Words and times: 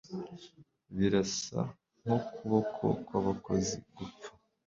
birasa 0.97 1.59
nkukuboko 2.01 2.85
kwabakozi 3.05 3.75
gupfa 3.95 4.29